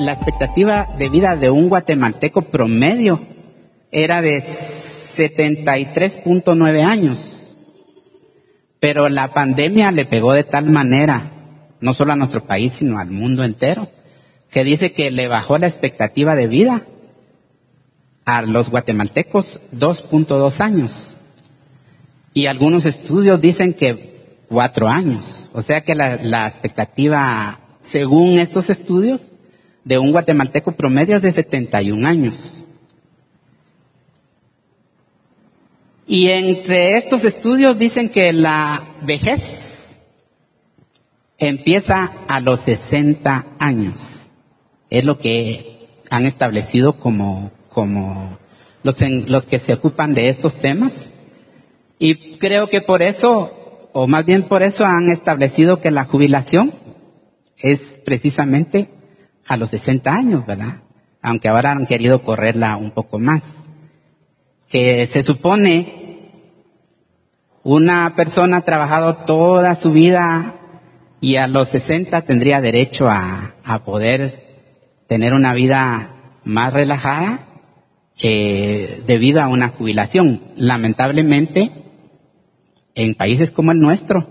la 0.00 0.12
expectativa 0.12 0.88
de 0.98 1.08
vida 1.10 1.36
de 1.36 1.50
un 1.50 1.68
guatemalteco 1.68 2.42
promedio 2.42 3.20
era 3.92 4.20
de 4.22 4.42
73.9 4.42 6.82
años. 6.82 7.56
Pero 8.80 9.10
la 9.10 9.34
pandemia 9.34 9.92
le 9.92 10.06
pegó 10.06 10.32
de 10.32 10.44
tal 10.44 10.70
manera, 10.70 11.32
no 11.80 11.92
solo 11.92 12.14
a 12.14 12.16
nuestro 12.16 12.46
país, 12.46 12.72
sino 12.78 12.98
al 12.98 13.10
mundo 13.10 13.44
entero, 13.44 13.90
que 14.50 14.64
dice 14.64 14.92
que 14.92 15.10
le 15.10 15.28
bajó 15.28 15.58
la 15.58 15.66
expectativa 15.66 16.34
de 16.34 16.46
vida 16.46 16.86
a 18.24 18.40
los 18.40 18.70
guatemaltecos 18.70 19.60
2.2 19.76 20.60
años. 20.60 21.18
Y 22.32 22.46
algunos 22.46 22.86
estudios 22.86 23.38
dicen 23.38 23.74
que 23.74 24.38
cuatro 24.48 24.88
años. 24.88 25.50
O 25.52 25.60
sea 25.60 25.82
que 25.82 25.94
la, 25.94 26.16
la 26.16 26.48
expectativa, 26.48 27.60
según 27.82 28.38
estos 28.38 28.70
estudios, 28.70 29.29
de 29.90 29.98
un 29.98 30.12
guatemalteco 30.12 30.70
promedio 30.70 31.18
de 31.18 31.32
71 31.32 32.06
años. 32.06 32.64
Y 36.06 36.28
entre 36.28 36.96
estos 36.96 37.24
estudios 37.24 37.76
dicen 37.76 38.08
que 38.08 38.32
la 38.32 38.94
vejez 39.02 39.42
empieza 41.38 42.12
a 42.28 42.38
los 42.38 42.60
60 42.60 43.46
años. 43.58 44.30
Es 44.90 45.04
lo 45.04 45.18
que 45.18 45.88
han 46.08 46.24
establecido 46.24 46.92
como, 46.92 47.50
como 47.68 48.38
los, 48.84 49.02
en, 49.02 49.28
los 49.28 49.44
que 49.46 49.58
se 49.58 49.72
ocupan 49.72 50.14
de 50.14 50.28
estos 50.28 50.56
temas. 50.56 50.92
Y 51.98 52.38
creo 52.38 52.68
que 52.68 52.80
por 52.80 53.02
eso, 53.02 53.88
o 53.92 54.06
más 54.06 54.24
bien 54.24 54.44
por 54.44 54.62
eso 54.62 54.84
han 54.84 55.10
establecido 55.10 55.80
que 55.80 55.90
la 55.90 56.04
jubilación 56.04 56.74
es 57.58 57.80
precisamente 58.04 58.99
a 59.50 59.56
los 59.56 59.70
60 59.70 60.14
años, 60.14 60.46
¿verdad? 60.46 60.76
Aunque 61.20 61.48
ahora 61.48 61.72
han 61.72 61.86
querido 61.86 62.22
correrla 62.22 62.76
un 62.76 62.92
poco 62.92 63.18
más. 63.18 63.42
Que 64.68 65.08
se 65.08 65.24
supone 65.24 66.30
una 67.64 68.14
persona 68.14 68.58
ha 68.58 68.64
trabajado 68.64 69.16
toda 69.26 69.74
su 69.74 69.90
vida 69.90 70.54
y 71.20 71.34
a 71.34 71.48
los 71.48 71.66
60 71.66 72.22
tendría 72.22 72.60
derecho 72.60 73.08
a, 73.08 73.56
a 73.64 73.84
poder 73.84 74.68
tener 75.08 75.34
una 75.34 75.52
vida 75.52 76.10
más 76.44 76.72
relajada 76.72 77.48
eh, 78.22 79.02
debido 79.04 79.42
a 79.42 79.48
una 79.48 79.70
jubilación. 79.70 80.42
Lamentablemente, 80.54 81.72
en 82.94 83.16
países 83.16 83.50
como 83.50 83.72
el 83.72 83.80
nuestro, 83.80 84.28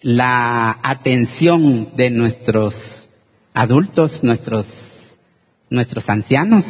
la 0.00 0.78
atención 0.84 1.88
de 1.96 2.10
nuestros 2.10 3.01
adultos, 3.54 4.22
nuestros, 4.22 5.18
nuestros 5.70 6.08
ancianos, 6.08 6.64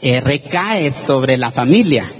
eh, 0.00 0.20
recae 0.20 0.92
sobre 0.92 1.36
la 1.36 1.50
familia 1.50 2.12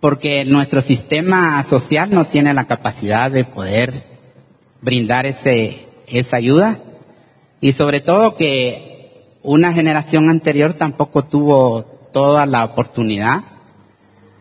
porque 0.00 0.44
nuestro 0.44 0.82
sistema 0.82 1.62
social 1.62 2.10
no 2.10 2.26
tiene 2.26 2.52
la 2.52 2.66
capacidad 2.66 3.30
de 3.30 3.44
poder 3.44 4.04
brindar 4.82 5.24
ese, 5.24 5.86
esa 6.06 6.36
ayuda 6.36 6.78
y 7.62 7.72
sobre 7.72 8.00
todo 8.00 8.36
que 8.36 9.38
una 9.42 9.72
generación 9.72 10.28
anterior 10.28 10.74
tampoco 10.74 11.24
tuvo 11.24 11.84
toda 12.12 12.44
la 12.44 12.64
oportunidad 12.64 13.44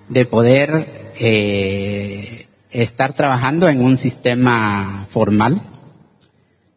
de 0.10 0.26
poder 0.26 1.12
eh, 1.20 2.48
estar 2.70 3.14
trabajando 3.14 3.70
en 3.70 3.84
un 3.84 3.98
sistema 3.98 5.08
formal 5.12 5.73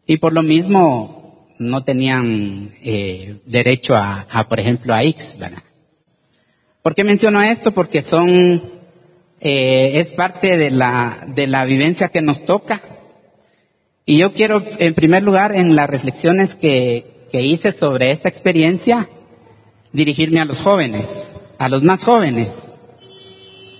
y 0.07 0.17
por 0.17 0.33
lo 0.33 0.41
mismo 0.41 1.45
no 1.59 1.83
tenían 1.83 2.71
eh, 2.81 3.39
derecho 3.45 3.95
a, 3.95 4.25
por 4.47 4.59
ejemplo, 4.59 4.93
a 4.93 5.03
X, 5.03 5.35
¿verdad? 5.37 5.63
¿Por 6.81 6.95
qué 6.95 7.03
menciono 7.03 7.41
esto? 7.41 7.71
Porque 7.73 8.01
son 8.01 8.71
eh, 9.41 9.99
es 9.99 10.13
parte 10.13 10.57
de 10.57 10.71
la, 10.71 11.25
de 11.27 11.47
la 11.47 11.65
vivencia 11.65 12.07
que 12.07 12.21
nos 12.21 12.45
toca. 12.45 12.81
Y 14.05 14.17
yo 14.17 14.33
quiero, 14.33 14.63
en 14.79 14.93
primer 14.93 15.23
lugar, 15.23 15.53
en 15.53 15.75
las 15.75 15.89
reflexiones 15.89 16.55
que, 16.55 17.27
que 17.31 17.41
hice 17.41 17.73
sobre 17.73 18.11
esta 18.11 18.29
experiencia, 18.29 19.09
dirigirme 19.91 20.39
a 20.39 20.45
los 20.45 20.61
jóvenes, 20.61 21.33
a 21.57 21.67
los 21.67 21.83
más 21.83 22.01
jóvenes. 22.01 22.55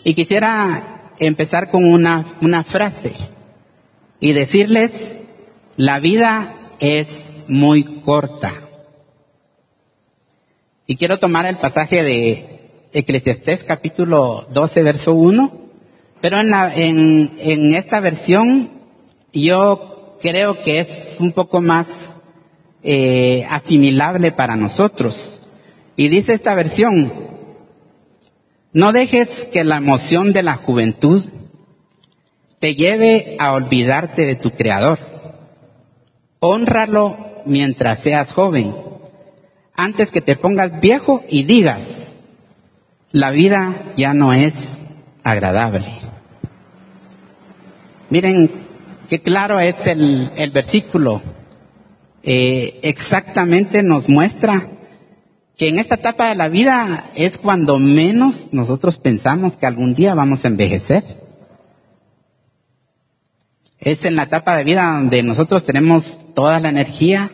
Y 0.04 0.14
quisiera 0.14 1.14
empezar 1.20 1.72
con 1.72 1.86
una, 1.86 2.26
una 2.42 2.66
frase 2.66 3.14
y 4.20 4.34
decirles, 4.34 5.17
la 5.78 6.00
vida 6.00 6.56
es 6.80 7.08
muy 7.48 7.84
corta. 8.02 8.68
Y 10.88 10.96
quiero 10.96 11.20
tomar 11.20 11.46
el 11.46 11.58
pasaje 11.58 12.04
de 12.04 12.88
Eclesiastés 12.94 13.64
capítulo 13.64 14.48
12, 14.52 14.84
verso 14.84 15.14
1, 15.14 15.52
pero 16.20 16.40
en, 16.40 16.50
la, 16.50 16.76
en, 16.76 17.74
esta 17.76 18.00
versión 18.00 18.72
yo 19.32 20.18
creo 20.20 20.64
que 20.64 20.80
es 20.80 21.18
un 21.20 21.32
poco 21.32 21.62
más 21.62 21.88
eh, 22.82 23.46
asimilable 23.50 24.32
para 24.32 24.56
nosotros. 24.56 25.40
Y 25.96 26.08
dice 26.08 26.34
esta 26.34 26.56
versión, 26.56 27.14
no 28.74 28.94
dejes 28.94 29.48
que 29.52 29.64
la 29.64 29.78
emoción 29.78 30.34
de 30.34 30.42
la 30.42 30.56
juventud 30.56 31.24
te 32.60 32.74
lleve 32.74 33.36
a 33.38 33.54
olvidarte 33.54 34.26
de 34.26 34.36
tu 34.36 34.52
Creador. 34.52 35.17
Honralo 36.40 37.18
mientras 37.46 38.00
seas 38.00 38.32
joven, 38.32 38.76
antes 39.76 40.12
que 40.12 40.22
te 40.22 40.36
pongas 40.36 40.80
viejo 40.82 41.24
y 41.30 41.44
digas, 41.44 42.16
la 43.12 43.32
vida 43.32 43.74
ya 43.96 44.14
no 44.14 44.34
es 44.34 44.78
agradable. 45.24 45.88
Miren 48.10 48.52
qué 49.10 49.22
claro 49.22 49.60
es 49.60 49.88
el, 49.88 50.32
el 50.36 50.52
versículo. 50.52 51.22
Eh, 52.24 52.80
exactamente 52.84 53.84
nos 53.84 54.10
muestra 54.10 54.68
que 55.58 55.70
en 55.70 55.80
esta 55.80 55.96
etapa 55.96 56.30
de 56.30 56.36
la 56.36 56.50
vida 56.50 57.06
es 57.16 57.38
cuando 57.38 57.80
menos 57.80 58.50
nosotros 58.52 58.98
pensamos 58.98 59.54
que 59.54 59.66
algún 59.66 59.96
día 59.96 60.14
vamos 60.14 60.46
a 60.46 60.50
envejecer. 60.50 61.27
Es 63.88 64.04
en 64.04 64.18
la 64.18 64.24
etapa 64.24 64.58
de 64.58 64.66
vida 64.66 64.84
donde 64.86 65.24
nosotros 65.24 65.64
tenemos 65.64 66.20
toda 66.36 66.60
la 66.60 66.68
energía, 66.68 67.32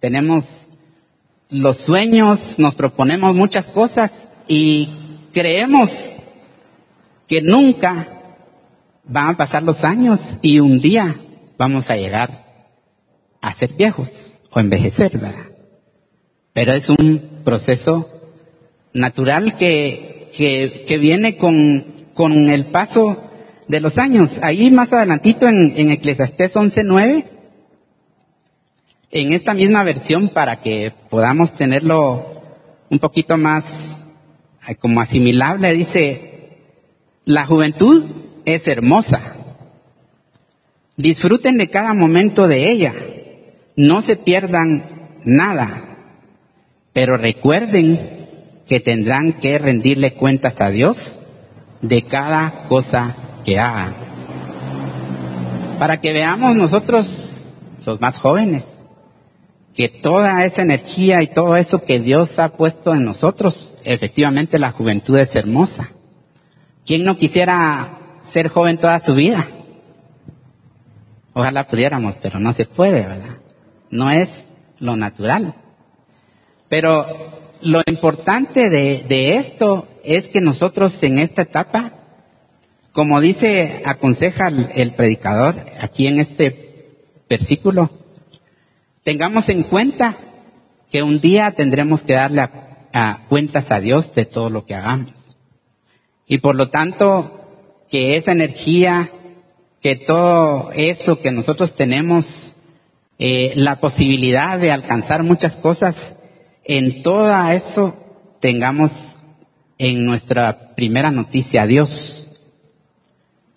tenemos 0.00 0.44
los 1.48 1.76
sueños, 1.76 2.58
nos 2.58 2.74
proponemos 2.74 3.36
muchas 3.36 3.68
cosas 3.68 4.10
y 4.48 4.88
creemos 5.32 5.92
que 7.28 7.40
nunca 7.40 8.08
van 9.04 9.28
a 9.28 9.36
pasar 9.36 9.62
los 9.62 9.84
años 9.84 10.38
y 10.42 10.58
un 10.58 10.80
día 10.80 11.20
vamos 11.56 11.88
a 11.88 11.96
llegar 11.96 12.46
a 13.40 13.52
ser 13.52 13.74
viejos 13.74 14.10
o 14.50 14.58
envejecer, 14.58 15.16
¿verdad? 15.18 15.52
Pero 16.52 16.72
es 16.72 16.88
un 16.88 17.42
proceso 17.44 18.10
natural 18.92 19.54
que, 19.54 20.32
que, 20.36 20.98
viene 20.98 21.36
con, 21.36 22.08
con 22.12 22.50
el 22.50 22.72
paso 22.72 23.30
de 23.68 23.80
los 23.80 23.98
años. 23.98 24.38
Ahí 24.42 24.70
más 24.70 24.92
adelantito 24.92 25.48
en, 25.48 25.72
en 25.76 25.90
Eclesiastés 25.90 26.54
11.9, 26.54 27.24
en 29.10 29.32
esta 29.32 29.54
misma 29.54 29.84
versión 29.84 30.28
para 30.28 30.60
que 30.60 30.92
podamos 31.08 31.52
tenerlo 31.52 32.42
un 32.90 32.98
poquito 32.98 33.36
más 33.36 34.00
como 34.80 35.00
asimilable, 35.00 35.72
dice, 35.72 36.58
la 37.24 37.46
juventud 37.46 38.04
es 38.44 38.66
hermosa. 38.66 39.36
Disfruten 40.96 41.58
de 41.58 41.70
cada 41.70 41.92
momento 41.92 42.48
de 42.48 42.70
ella. 42.70 42.94
No 43.76 44.00
se 44.02 44.16
pierdan 44.16 45.10
nada. 45.24 45.98
Pero 46.92 47.16
recuerden 47.16 48.28
que 48.66 48.80
tendrán 48.80 49.34
que 49.34 49.58
rendirle 49.58 50.14
cuentas 50.14 50.60
a 50.60 50.70
Dios 50.70 51.18
de 51.82 52.06
cada 52.06 52.64
cosa 52.68 53.16
que 53.44 53.58
hagan. 53.58 53.94
Para 55.78 56.00
que 56.00 56.12
veamos 56.12 56.56
nosotros, 56.56 57.30
los 57.84 58.00
más 58.00 58.18
jóvenes, 58.18 58.64
que 59.74 59.88
toda 59.88 60.44
esa 60.44 60.62
energía 60.62 61.22
y 61.22 61.26
todo 61.26 61.56
eso 61.56 61.82
que 61.82 61.98
Dios 61.98 62.38
ha 62.38 62.50
puesto 62.50 62.94
en 62.94 63.04
nosotros, 63.04 63.76
efectivamente 63.84 64.58
la 64.58 64.70
juventud 64.70 65.18
es 65.18 65.34
hermosa. 65.34 65.90
¿Quién 66.86 67.04
no 67.04 67.16
quisiera 67.16 67.98
ser 68.22 68.48
joven 68.48 68.78
toda 68.78 68.98
su 69.00 69.14
vida? 69.14 69.48
Ojalá 71.32 71.66
pudiéramos, 71.66 72.14
pero 72.22 72.38
no 72.38 72.52
se 72.52 72.66
puede, 72.66 73.06
¿verdad? 73.06 73.38
No 73.90 74.10
es 74.10 74.28
lo 74.78 74.96
natural. 74.96 75.54
Pero 76.68 77.06
lo 77.60 77.82
importante 77.86 78.70
de, 78.70 79.04
de 79.08 79.36
esto 79.36 79.88
es 80.04 80.28
que 80.28 80.40
nosotros 80.40 81.02
en 81.02 81.18
esta 81.18 81.42
etapa, 81.42 81.92
como 82.94 83.20
dice, 83.20 83.82
aconseja 83.84 84.46
el, 84.48 84.94
predicador 84.94 85.66
aquí 85.80 86.06
en 86.06 86.20
este 86.20 87.00
versículo, 87.28 87.90
tengamos 89.02 89.48
en 89.48 89.64
cuenta 89.64 90.16
que 90.92 91.02
un 91.02 91.20
día 91.20 91.50
tendremos 91.50 92.02
que 92.02 92.12
darle 92.12 92.48
a, 92.92 93.26
cuentas 93.28 93.72
a 93.72 93.80
Dios 93.80 94.14
de 94.14 94.26
todo 94.26 94.48
lo 94.48 94.64
que 94.64 94.76
hagamos. 94.76 95.12
Y 96.28 96.38
por 96.38 96.54
lo 96.54 96.70
tanto, 96.70 97.84
que 97.90 98.16
esa 98.16 98.30
energía, 98.30 99.10
que 99.82 99.96
todo 99.96 100.70
eso 100.72 101.18
que 101.18 101.32
nosotros 101.32 101.74
tenemos, 101.74 102.54
eh, 103.18 103.54
la 103.56 103.80
posibilidad 103.80 104.56
de 104.56 104.70
alcanzar 104.70 105.24
muchas 105.24 105.56
cosas, 105.56 105.96
en 106.62 107.02
todo 107.02 107.50
eso 107.50 107.96
tengamos 108.38 108.92
en 109.78 110.04
nuestra 110.04 110.76
primera 110.76 111.10
noticia 111.10 111.62
a 111.62 111.66
Dios. 111.66 112.23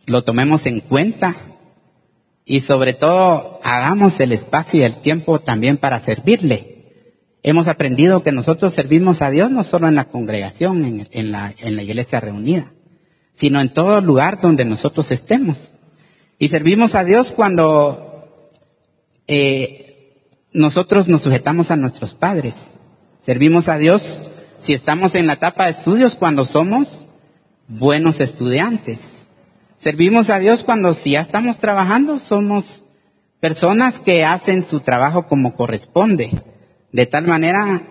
Lo 0.07 0.23
tomemos 0.23 0.65
en 0.65 0.79
cuenta 0.79 1.35
y 2.45 2.61
sobre 2.61 2.93
todo 2.93 3.59
hagamos 3.61 4.17
el 4.21 4.31
espacio 4.31 4.79
y 4.79 4.83
el 4.83 5.01
tiempo 5.01 5.41
también 5.41 5.75
para 5.75 5.99
servirle. 5.99 6.77
Hemos 7.43 7.67
aprendido 7.67 8.23
que 8.23 8.31
nosotros 8.31 8.73
servimos 8.73 9.21
a 9.21 9.29
Dios 9.31 9.51
no 9.51 9.65
solo 9.65 9.89
en 9.89 9.95
la 9.95 10.05
congregación, 10.05 11.07
en, 11.11 11.31
la, 11.33 11.53
iglesia 11.59 12.21
reunida, 12.21 12.71
sino 13.33 13.59
en 13.59 13.73
todo 13.73 13.99
lugar 13.99 14.39
donde 14.39 14.63
nosotros 14.63 15.11
estemos. 15.11 15.73
Y 16.39 16.47
servimos 16.47 16.95
a 16.95 17.03
Dios 17.03 17.33
cuando 17.33 18.29
eh, 19.27 20.23
nosotros 20.53 21.09
nos 21.09 21.23
sujetamos 21.23 21.69
a 21.69 21.75
nuestros 21.75 22.13
padres. 22.13 22.55
Servimos 23.25 23.67
a 23.67 23.77
Dios 23.77 24.21
si 24.57 24.71
estamos 24.71 25.15
en 25.15 25.27
la 25.27 25.33
etapa 25.33 25.65
de 25.65 25.71
estudios 25.71 26.15
cuando 26.15 26.45
somos 26.45 27.07
buenos 27.67 28.21
estudiantes. 28.21 29.16
Servimos 29.79 30.29
a 30.29 30.39
Dios 30.39 30.63
cuando 30.63 30.93
si 30.93 31.11
ya 31.11 31.21
estamos 31.21 31.59
trabajando 31.59 32.17
somos 32.17 32.83
personas 33.39 33.99
que 33.99 34.25
hacen 34.25 34.65
su 34.65 34.79
trabajo 34.79 35.27
como 35.27 35.55
corresponde, 35.55 36.31
de 36.91 37.05
tal 37.05 37.27
manera 37.27 37.81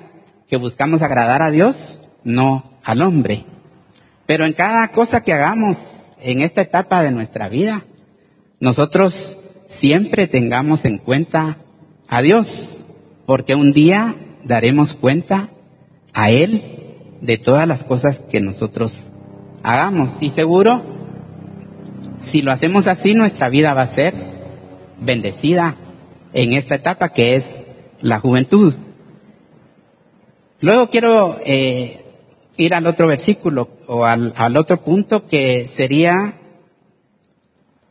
que 0.49 0.57
buscamos 0.57 1.03
agradar 1.03 1.43
a 1.43 1.51
Dios, 1.51 2.01
no 2.25 2.73
al 2.83 3.03
hombre. 3.03 3.45
Pero 4.27 4.45
en 4.47 4.53
cada 4.53 4.89
cosa 4.89 5.23
que 5.23 5.33
hagamos 5.33 5.77
en 6.21 6.41
esta 6.41 6.63
etapa 6.63 7.05
de 7.05 7.13
nuestra 7.13 7.49
vida, 7.49 7.85
nosotros 8.59 9.39
siempre 9.69 10.27
tengamos 10.27 10.85
en 10.85 10.99
cuenta 10.99 11.59
a 12.09 12.21
Dios, 12.21 12.79
porque 13.27 13.55
un 13.55 13.73
día 13.73 14.17
daremos 14.45 14.95
cuenta 14.95 15.51
a 16.13 16.31
Él 16.31 16.97
de 17.21 17.39
todas 17.39 17.69
las 17.69 17.85
cosas 17.85 18.19
que 18.19 18.41
nosotros 18.41 18.93
hagamos. 19.63 20.11
Y 20.21 20.31
seguro 20.31 20.96
si 22.27 22.43
lo 22.43 22.53
hacemos 22.53 22.87
así, 22.87 23.15
nuestra 23.15 23.49
vida 23.49 23.73
va 23.73 23.83
a 23.83 23.87
ser 23.87 24.15
bendecida 24.99 25.77
en 26.33 26.53
esta 26.53 26.75
etapa 26.75 27.11
que 27.11 27.37
es 27.37 27.65
la 28.01 28.21
juventud. 28.21 28.75
Luego 30.61 30.91
quiero 30.91 31.39
eh, 31.45 32.05
ir 32.57 32.75
al 32.75 32.87
otro 32.87 33.07
versículo 33.07 33.69
o 33.87 34.05
al, 34.05 34.35
al 34.37 34.57
otro 34.57 34.83
punto 34.83 35.27
que 35.27 35.67
sería 35.67 36.35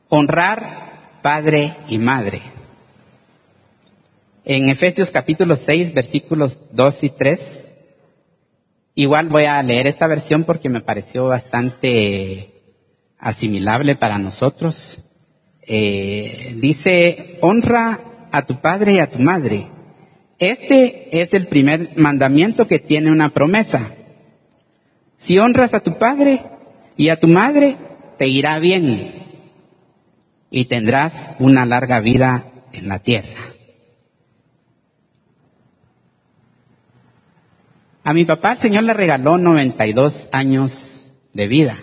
honrar 0.10 1.20
padre 1.22 1.78
y 1.88 1.98
madre. 1.98 2.42
En 4.44 4.70
Efesios 4.70 5.10
capítulo 5.12 5.56
6, 5.56 5.94
versículos 5.94 6.60
2 6.72 7.04
y 7.04 7.10
3, 7.10 7.74
igual 8.96 9.30
voy 9.30 9.46
a 9.46 9.64
leer 9.64 9.88
esta 9.88 10.08
versión 10.08 10.44
porque 10.44 10.70
me 10.70 10.82
pareció 10.82 11.26
bastante 11.26 12.55
asimilable 13.26 13.96
para 13.96 14.20
nosotros. 14.20 15.00
Eh, 15.68 16.56
dice, 16.60 17.40
honra 17.42 18.00
a 18.32 18.46
tu 18.46 18.62
padre 18.62 18.94
y 18.94 19.00
a 19.00 19.10
tu 19.10 19.18
madre. 19.18 19.66
Este 20.38 21.22
es 21.22 21.34
el 21.34 21.48
primer 21.48 21.98
mandamiento 21.98 22.68
que 22.68 22.78
tiene 22.78 23.12
una 23.12 23.30
promesa. 23.30 23.96
Si 25.18 25.40
honras 25.40 25.74
a 25.74 25.80
tu 25.80 25.98
padre 25.98 26.44
y 26.98 27.10
a 27.10 27.20
tu 27.20 27.28
madre, 27.28 27.78
te 28.20 28.28
irá 28.28 28.60
bien 28.60 29.26
y 30.52 30.66
tendrás 30.66 31.32
una 31.40 31.66
larga 31.66 32.02
vida 32.02 32.46
en 32.74 32.88
la 32.88 33.00
tierra. 33.00 33.42
A 38.04 38.14
mi 38.14 38.24
papá 38.24 38.52
el 38.52 38.60
Señor 38.60 38.84
le 38.84 38.94
regaló 38.94 39.40
92 39.40 40.30
años 40.32 41.12
de 41.34 41.48
vida. 41.48 41.80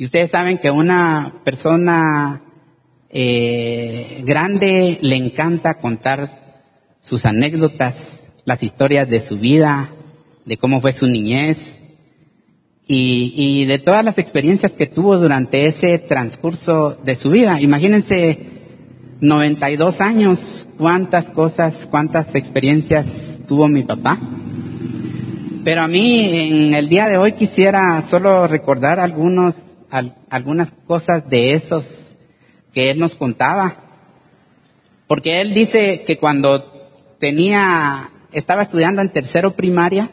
Y 0.00 0.04
ustedes 0.04 0.30
saben 0.30 0.58
que 0.58 0.70
una 0.70 1.40
persona 1.42 2.40
eh, 3.10 4.22
grande 4.24 4.96
le 5.02 5.16
encanta 5.16 5.80
contar 5.80 6.30
sus 7.00 7.26
anécdotas, 7.26 8.22
las 8.44 8.62
historias 8.62 9.10
de 9.10 9.18
su 9.18 9.38
vida, 9.38 9.90
de 10.44 10.56
cómo 10.56 10.80
fue 10.80 10.92
su 10.92 11.08
niñez 11.08 11.80
y, 12.86 13.34
y 13.34 13.64
de 13.64 13.80
todas 13.80 14.04
las 14.04 14.18
experiencias 14.18 14.70
que 14.70 14.86
tuvo 14.86 15.18
durante 15.18 15.66
ese 15.66 15.98
transcurso 15.98 16.96
de 17.02 17.16
su 17.16 17.30
vida. 17.30 17.60
Imagínense 17.60 18.46
92 19.20 20.00
años, 20.00 20.68
cuántas 20.78 21.28
cosas, 21.28 21.88
cuántas 21.90 22.36
experiencias 22.36 23.40
tuvo 23.48 23.66
mi 23.66 23.82
papá. 23.82 24.20
Pero 25.64 25.82
a 25.82 25.88
mí 25.88 26.38
en 26.38 26.74
el 26.74 26.88
día 26.88 27.08
de 27.08 27.18
hoy 27.18 27.32
quisiera 27.32 28.04
solo 28.08 28.46
recordar 28.46 29.00
algunos 29.00 29.56
algunas 29.90 30.72
cosas 30.86 31.28
de 31.28 31.52
esos 31.52 32.16
que 32.72 32.90
él 32.90 32.98
nos 32.98 33.14
contaba. 33.14 33.76
Porque 35.06 35.40
él 35.40 35.54
dice 35.54 36.04
que 36.06 36.18
cuando 36.18 36.62
tenía, 37.18 38.10
estaba 38.32 38.62
estudiando 38.62 39.02
en 39.02 39.08
tercero 39.10 39.54
primaria, 39.54 40.10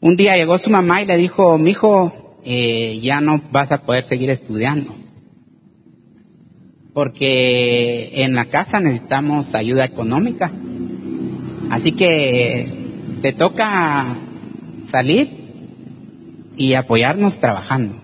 un 0.00 0.16
día 0.16 0.36
llegó 0.36 0.58
su 0.58 0.70
mamá 0.70 1.02
y 1.02 1.06
le 1.06 1.16
dijo, 1.18 1.58
mi 1.58 1.72
hijo, 1.72 2.38
eh, 2.44 3.00
ya 3.02 3.20
no 3.20 3.42
vas 3.52 3.70
a 3.72 3.82
poder 3.82 4.02
seguir 4.02 4.30
estudiando. 4.30 4.96
Porque 6.94 8.22
en 8.24 8.34
la 8.34 8.46
casa 8.46 8.80
necesitamos 8.80 9.54
ayuda 9.54 9.84
económica. 9.84 10.50
Así 11.70 11.92
que 11.92 12.66
te 13.20 13.32
toca 13.32 14.16
salir 14.88 15.39
y 16.60 16.74
apoyarnos 16.74 17.38
trabajando. 17.38 18.02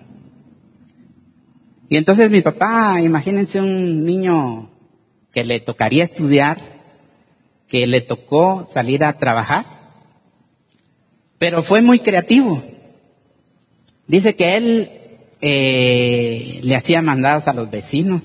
Y 1.89 1.95
entonces 1.95 2.31
mi 2.31 2.41
papá, 2.41 2.99
imagínense 3.03 3.61
un 3.61 4.03
niño 4.03 4.71
que 5.31 5.43
le 5.43 5.59
tocaría 5.59 6.05
estudiar, 6.05 6.57
que 7.67 7.85
le 7.85 8.01
tocó 8.01 8.67
salir 8.73 9.03
a 9.03 9.13
trabajar, 9.13 9.67
pero 11.37 11.61
fue 11.61 11.83
muy 11.83 11.99
creativo. 11.99 12.63
Dice 14.07 14.35
que 14.35 14.57
él 14.57 14.89
eh, 15.39 16.59
le 16.63 16.75
hacía 16.75 17.03
mandados 17.03 17.47
a 17.47 17.53
los 17.53 17.69
vecinos, 17.69 18.23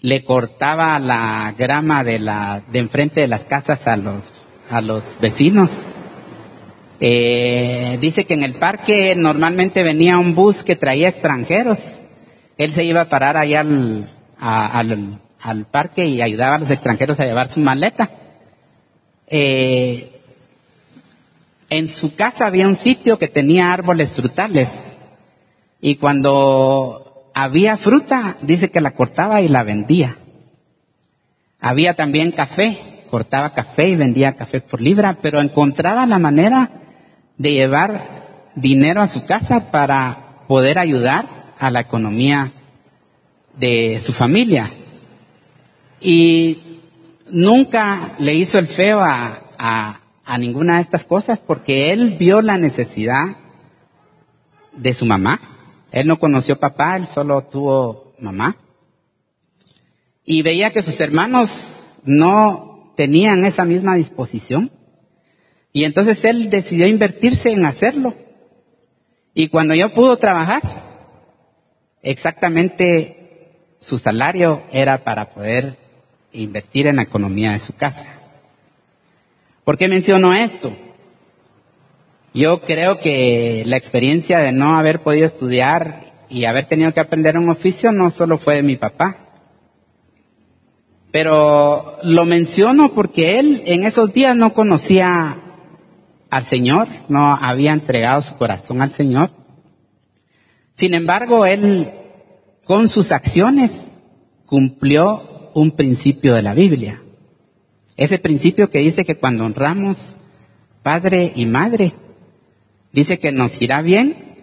le 0.00 0.24
cortaba 0.24 0.98
la 0.98 1.54
grama 1.58 2.04
de 2.04 2.20
la 2.20 2.62
de 2.72 2.78
enfrente 2.78 3.20
de 3.20 3.28
las 3.28 3.44
casas 3.44 3.86
a 3.86 3.98
los 3.98 4.22
a 4.70 4.80
los 4.80 5.18
vecinos 5.20 5.68
eh, 7.00 7.98
dice 8.00 8.24
que 8.24 8.34
en 8.34 8.42
el 8.42 8.54
parque 8.54 9.14
normalmente 9.16 9.82
venía 9.82 10.18
un 10.18 10.34
bus 10.34 10.64
que 10.64 10.76
traía 10.76 11.08
extranjeros. 11.08 11.78
Él 12.56 12.72
se 12.72 12.84
iba 12.84 13.02
a 13.02 13.08
parar 13.08 13.36
allá 13.36 13.60
al, 13.60 14.10
al, 15.40 15.66
parque 15.66 16.06
y 16.06 16.20
ayudaba 16.20 16.56
a 16.56 16.58
los 16.58 16.70
extranjeros 16.70 17.20
a 17.20 17.26
llevar 17.26 17.52
su 17.52 17.60
maleta. 17.60 18.10
Eh, 19.28 20.20
en 21.70 21.88
su 21.88 22.16
casa 22.16 22.46
había 22.46 22.66
un 22.66 22.76
sitio 22.76 23.18
que 23.18 23.28
tenía 23.28 23.72
árboles 23.72 24.12
frutales 24.12 24.70
y 25.80 25.96
cuando 25.96 27.30
había 27.34 27.76
fruta, 27.76 28.36
dice 28.42 28.70
que 28.70 28.80
la 28.80 28.92
cortaba 28.92 29.40
y 29.40 29.48
la 29.48 29.62
vendía. 29.62 30.16
Había 31.60 31.94
también 31.94 32.32
café, 32.32 33.04
cortaba 33.10 33.54
café 33.54 33.88
y 33.88 33.96
vendía 33.96 34.34
café 34.34 34.60
por 34.60 34.80
libra, 34.80 35.18
pero 35.22 35.40
encontraba 35.40 36.06
la 36.06 36.18
manera 36.18 36.77
de 37.38 37.52
llevar 37.52 38.50
dinero 38.56 39.00
a 39.00 39.06
su 39.06 39.24
casa 39.24 39.70
para 39.70 40.44
poder 40.48 40.78
ayudar 40.78 41.54
a 41.58 41.70
la 41.70 41.80
economía 41.80 42.52
de 43.56 44.00
su 44.04 44.12
familia. 44.12 44.72
Y 46.00 46.80
nunca 47.30 48.16
le 48.18 48.34
hizo 48.34 48.58
el 48.58 48.66
feo 48.66 49.00
a, 49.00 49.42
a, 49.58 50.38
ninguna 50.38 50.76
de 50.76 50.82
estas 50.82 51.04
cosas 51.04 51.40
porque 51.40 51.90
él 51.90 52.16
vio 52.18 52.42
la 52.42 52.58
necesidad 52.58 53.36
de 54.76 54.94
su 54.94 55.06
mamá. 55.06 55.40
Él 55.90 56.06
no 56.06 56.18
conoció 56.18 56.58
papá, 56.58 56.96
él 56.96 57.06
solo 57.06 57.44
tuvo 57.44 58.14
mamá. 58.20 58.56
Y 60.24 60.42
veía 60.42 60.70
que 60.70 60.82
sus 60.82 61.00
hermanos 61.00 61.96
no 62.04 62.92
tenían 62.96 63.44
esa 63.44 63.64
misma 63.64 63.94
disposición. 63.94 64.70
Y 65.72 65.84
entonces 65.84 66.24
él 66.24 66.50
decidió 66.50 66.86
invertirse 66.86 67.52
en 67.52 67.64
hacerlo. 67.64 68.14
Y 69.34 69.48
cuando 69.48 69.74
yo 69.74 69.92
pudo 69.92 70.16
trabajar, 70.16 70.62
exactamente 72.02 73.18
su 73.78 73.98
salario 73.98 74.62
era 74.72 75.04
para 75.04 75.30
poder 75.30 75.76
invertir 76.32 76.86
en 76.86 76.96
la 76.96 77.02
economía 77.02 77.52
de 77.52 77.58
su 77.58 77.74
casa. 77.74 78.06
¿Por 79.64 79.76
qué 79.76 79.88
menciono 79.88 80.34
esto? 80.34 80.74
Yo 82.34 82.60
creo 82.60 82.98
que 82.98 83.64
la 83.66 83.76
experiencia 83.76 84.38
de 84.38 84.52
no 84.52 84.76
haber 84.76 85.00
podido 85.00 85.26
estudiar 85.26 86.12
y 86.28 86.44
haber 86.44 86.66
tenido 86.66 86.92
que 86.92 87.00
aprender 87.00 87.36
un 87.36 87.48
oficio 87.48 87.92
no 87.92 88.10
solo 88.10 88.38
fue 88.38 88.56
de 88.56 88.62
mi 88.62 88.76
papá. 88.76 89.16
Pero 91.10 91.96
lo 92.02 92.24
menciono 92.24 92.94
porque 92.94 93.38
él 93.38 93.62
en 93.66 93.84
esos 93.84 94.12
días 94.12 94.36
no 94.36 94.52
conocía 94.52 95.38
al 96.30 96.44
Señor, 96.44 96.88
no 97.08 97.34
había 97.34 97.72
entregado 97.72 98.22
su 98.22 98.36
corazón 98.36 98.82
al 98.82 98.90
Señor. 98.90 99.30
Sin 100.74 100.94
embargo, 100.94 101.46
él 101.46 101.90
con 102.64 102.88
sus 102.88 103.12
acciones 103.12 103.98
cumplió 104.46 105.50
un 105.54 105.72
principio 105.72 106.34
de 106.34 106.42
la 106.42 106.54
Biblia. 106.54 107.02
Ese 107.96 108.18
principio 108.18 108.70
que 108.70 108.78
dice 108.78 109.04
que 109.04 109.16
cuando 109.16 109.44
honramos 109.44 110.18
padre 110.82 111.32
y 111.34 111.46
madre, 111.46 111.94
dice 112.92 113.18
que 113.18 113.32
nos 113.32 113.60
irá 113.60 113.82
bien 113.82 114.36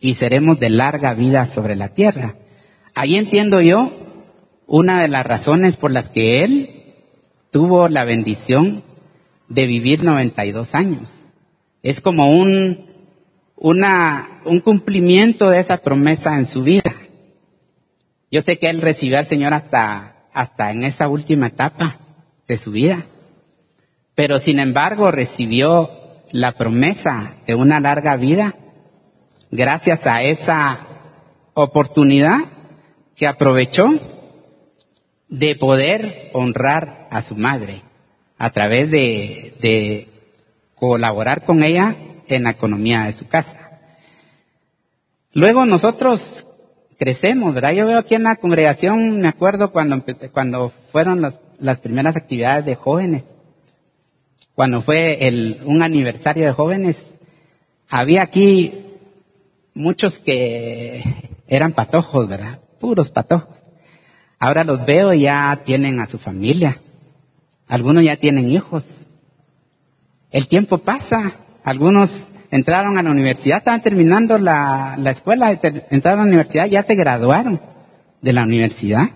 y 0.00 0.14
seremos 0.14 0.60
de 0.60 0.70
larga 0.70 1.14
vida 1.14 1.46
sobre 1.46 1.76
la 1.76 1.88
tierra. 1.88 2.36
Ahí 2.94 3.16
entiendo 3.16 3.60
yo 3.60 3.92
una 4.66 5.02
de 5.02 5.08
las 5.08 5.26
razones 5.26 5.76
por 5.76 5.90
las 5.90 6.08
que 6.08 6.44
él 6.44 6.94
tuvo 7.50 7.88
la 7.88 8.04
bendición 8.04 8.84
de 9.48 9.66
vivir 9.66 10.04
92 10.04 10.74
años. 10.74 11.21
Es 11.82 12.00
como 12.00 12.30
un, 12.30 12.86
una, 13.56 14.40
un 14.44 14.60
cumplimiento 14.60 15.50
de 15.50 15.60
esa 15.60 15.78
promesa 15.78 16.38
en 16.38 16.46
su 16.46 16.62
vida. 16.62 16.94
Yo 18.30 18.40
sé 18.42 18.58
que 18.58 18.70
él 18.70 18.80
recibió 18.80 19.18
al 19.18 19.26
Señor 19.26 19.52
hasta, 19.52 20.26
hasta 20.32 20.70
en 20.70 20.84
esa 20.84 21.08
última 21.08 21.48
etapa 21.48 21.98
de 22.48 22.56
su 22.56 22.70
vida. 22.70 23.06
Pero 24.14 24.38
sin 24.38 24.58
embargo 24.58 25.10
recibió 25.10 25.90
la 26.30 26.52
promesa 26.52 27.36
de 27.46 27.54
una 27.54 27.80
larga 27.80 28.16
vida 28.16 28.54
gracias 29.50 30.06
a 30.06 30.22
esa 30.22 30.86
oportunidad 31.54 32.38
que 33.16 33.26
aprovechó 33.26 33.90
de 35.28 35.56
poder 35.56 36.30
honrar 36.32 37.08
a 37.10 37.22
su 37.22 37.36
madre 37.36 37.82
a 38.38 38.50
través 38.50 38.90
de, 38.90 39.54
de 39.60 40.11
colaborar 40.82 41.44
con 41.44 41.62
ella 41.62 41.94
en 42.26 42.42
la 42.42 42.50
economía 42.50 43.04
de 43.04 43.12
su 43.12 43.28
casa. 43.28 43.78
Luego 45.32 45.64
nosotros 45.64 46.44
crecemos, 46.98 47.54
¿verdad? 47.54 47.72
Yo 47.72 47.86
veo 47.86 48.00
aquí 48.00 48.16
en 48.16 48.24
la 48.24 48.34
congregación, 48.34 49.20
me 49.20 49.28
acuerdo 49.28 49.70
cuando, 49.70 50.02
cuando 50.32 50.72
fueron 50.90 51.20
las, 51.20 51.38
las 51.60 51.78
primeras 51.78 52.16
actividades 52.16 52.64
de 52.64 52.74
jóvenes, 52.74 53.22
cuando 54.56 54.82
fue 54.82 55.28
el, 55.28 55.60
un 55.66 55.84
aniversario 55.84 56.46
de 56.46 56.52
jóvenes, 56.52 56.96
había 57.88 58.22
aquí 58.22 58.74
muchos 59.74 60.18
que 60.18 61.04
eran 61.46 61.74
patojos, 61.74 62.26
¿verdad? 62.26 62.58
Puros 62.80 63.12
patojos. 63.12 63.56
Ahora 64.40 64.64
los 64.64 64.84
veo 64.84 65.14
y 65.14 65.20
ya 65.20 65.60
tienen 65.64 66.00
a 66.00 66.08
su 66.08 66.18
familia. 66.18 66.82
Algunos 67.68 68.02
ya 68.02 68.16
tienen 68.16 68.50
hijos. 68.50 68.82
El 70.32 70.48
tiempo 70.48 70.78
pasa. 70.78 71.34
Algunos 71.62 72.28
entraron 72.50 72.98
a 72.98 73.02
la 73.02 73.10
universidad, 73.10 73.58
estaban 73.58 73.82
terminando 73.82 74.38
la, 74.38 74.96
la 74.98 75.10
escuela, 75.10 75.52
entraron 75.52 76.20
a 76.20 76.24
la 76.24 76.28
universidad, 76.28 76.66
ya 76.66 76.82
se 76.82 76.94
graduaron 76.94 77.60
de 78.20 78.32
la 78.32 78.42
universidad. 78.42 79.10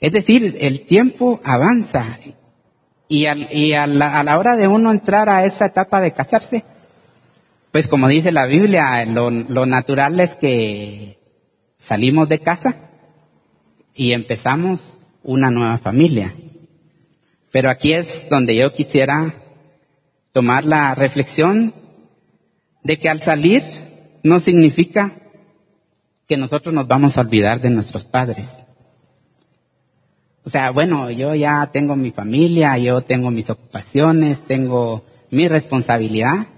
Es 0.00 0.12
decir, 0.12 0.58
el 0.60 0.86
tiempo 0.86 1.40
avanza 1.44 2.18
y, 3.08 3.26
y 3.26 3.72
a, 3.72 3.86
la, 3.86 4.18
a, 4.18 4.24
la, 4.24 4.38
hora 4.38 4.56
de 4.56 4.68
uno 4.68 4.90
entrar 4.90 5.28
a 5.28 5.44
esa 5.44 5.66
etapa 5.66 6.00
de 6.00 6.12
casarse, 6.12 6.64
pues 7.72 7.88
como 7.88 8.08
dice 8.08 8.32
la 8.32 8.46
Biblia, 8.46 9.04
lo, 9.06 9.30
lo 9.30 9.66
natural 9.66 10.20
es 10.20 10.36
que 10.36 11.18
salimos 11.78 12.28
de 12.28 12.40
casa 12.40 12.76
y 13.94 14.12
empezamos 14.12 14.98
una 15.22 15.50
nueva 15.50 15.78
familia. 15.78 16.34
Pero 17.56 17.70
aquí 17.70 17.94
es 17.94 18.28
donde 18.28 18.54
yo 18.54 18.74
quisiera 18.74 19.34
tomar 20.32 20.66
la 20.66 20.94
reflexión 20.94 21.72
de 22.84 22.98
que 22.98 23.08
al 23.08 23.22
salir 23.22 23.62
no 24.22 24.40
significa 24.40 25.14
que 26.28 26.36
nosotros 26.36 26.74
nos 26.74 26.86
vamos 26.86 27.16
a 27.16 27.22
olvidar 27.22 27.62
de 27.62 27.70
nuestros 27.70 28.04
padres. 28.04 28.58
O 30.44 30.50
sea, 30.50 30.68
bueno, 30.70 31.10
yo 31.10 31.34
ya 31.34 31.70
tengo 31.72 31.96
mi 31.96 32.10
familia, 32.10 32.76
yo 32.76 33.00
tengo 33.00 33.30
mis 33.30 33.48
ocupaciones, 33.48 34.42
tengo 34.42 35.06
mi 35.30 35.48
responsabilidad. 35.48 36.48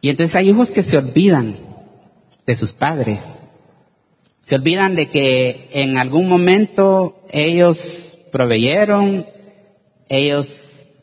Y 0.00 0.08
entonces 0.08 0.34
hay 0.34 0.48
hijos 0.48 0.70
que 0.70 0.82
se 0.82 0.96
olvidan 0.96 1.58
de 2.46 2.56
sus 2.56 2.72
padres. 2.72 3.42
Se 4.44 4.54
olvidan 4.54 4.96
de 4.96 5.10
que 5.10 5.68
en 5.72 5.98
algún 5.98 6.26
momento 6.26 7.20
ellos 7.30 8.16
proveyeron, 8.32 9.26
ellos 10.18 10.48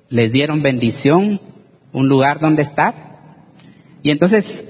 les 0.10 0.32
dieron 0.32 0.62
bendición, 0.62 1.42
un 1.94 2.08
lugar 2.08 2.40
donde 2.40 2.62
estar. 2.62 2.94
Y 4.04 4.12
entonces, 4.12 4.64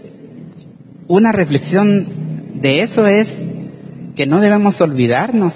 una 1.07 1.31
reflexión 1.31 2.61
de 2.61 2.81
eso 2.81 3.07
es 3.07 3.27
que 4.15 4.25
no 4.25 4.39
debemos 4.39 4.79
olvidarnos 4.81 5.53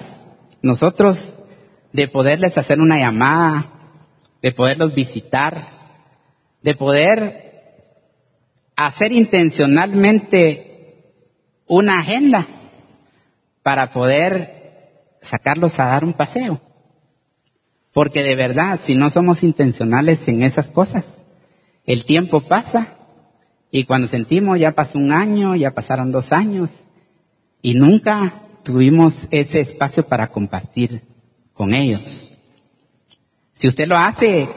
nosotros 0.62 1.38
de 1.94 2.08
poderles 2.08 2.58
hacer 2.58 2.82
una 2.82 2.98
llamada, 2.98 3.72
de 4.42 4.52
poderlos 4.52 4.94
visitar, 4.94 5.68
de 6.62 6.76
poder 6.76 7.46
hacer 8.76 9.12
intencionalmente 9.12 10.76
una 11.68 12.00
agenda 12.00 12.48
para 13.64 13.92
poder 13.92 15.18
sacarlos 15.22 15.80
a 15.80 15.86
dar 15.86 16.04
un 16.04 16.14
paseo. 16.14 16.60
Porque 17.96 18.24
de 18.24 18.36
verdad, 18.36 18.82
si 18.84 18.94
no 18.96 19.10
somos 19.10 19.42
intencionales 19.42 20.28
en 20.28 20.44
esas 20.44 20.68
cosas, 20.68 21.20
el 21.86 22.04
tiempo 22.04 22.42
pasa 22.42 22.98
y 23.72 23.86
cuando 23.86 24.10
sentimos 24.10 24.60
ya 24.60 24.74
pasó 24.74 24.98
un 25.00 25.14
año, 25.14 25.56
ya 25.56 25.72
pasaron 25.72 26.12
dos 26.12 26.34
años 26.34 26.70
y 27.62 27.74
nunca 27.74 28.42
tuvimos 28.64 29.30
ese 29.32 29.62
espacio 29.62 30.06
para 30.06 30.28
compartir 30.28 31.04
con 31.54 31.74
ellos. 31.74 32.34
Si 33.54 33.70
usted 33.70 33.88
lo 33.88 33.96
hace, 33.96 34.50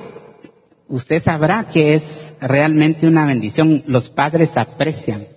usted 0.88 1.22
sabrá 1.22 1.68
que 1.68 1.94
es 1.94 2.34
realmente 2.40 3.06
una 3.06 3.24
bendición. 3.24 3.84
Los 3.86 4.10
padres 4.10 4.56
aprecian 4.56 5.28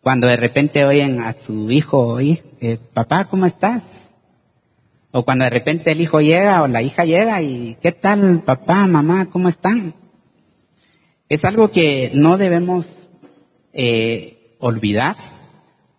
cuando 0.00 0.26
de 0.26 0.36
repente 0.36 0.84
oyen 0.84 1.20
a 1.20 1.32
su 1.32 1.70
hijo, 1.70 2.18
eh, 2.18 2.80
papá, 2.92 3.26
¿cómo 3.26 3.46
estás? 3.46 3.84
O 5.10 5.24
cuando 5.24 5.44
de 5.44 5.50
repente 5.50 5.92
el 5.92 6.00
hijo 6.00 6.20
llega 6.20 6.62
o 6.62 6.68
la 6.68 6.82
hija 6.82 7.04
llega 7.04 7.40
y, 7.40 7.76
¿qué 7.80 7.92
tal 7.92 8.42
papá, 8.42 8.86
mamá, 8.86 9.30
cómo 9.30 9.48
están? 9.48 9.94
Es 11.28 11.44
algo 11.44 11.70
que 11.70 12.10
no 12.14 12.36
debemos 12.36 12.86
eh, 13.72 14.56
olvidar 14.58 15.16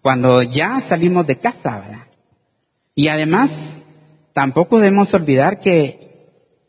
cuando 0.02 0.44
ya 0.44 0.82
salimos 0.82 1.26
de 1.28 1.38
casa, 1.38 1.80
¿verdad? 1.82 2.08
Y 2.96 3.08
además, 3.08 3.84
tampoco 4.34 4.80
debemos 4.80 5.14
olvidar 5.14 5.60
que 5.60 6.10